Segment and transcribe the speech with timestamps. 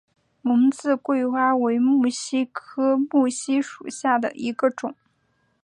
[0.41, 4.95] 蒙自桂花为木犀科木犀属下的一个种。